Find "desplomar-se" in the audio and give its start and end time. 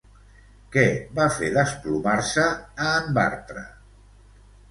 1.57-2.45